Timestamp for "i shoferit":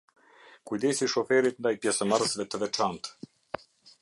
1.07-1.61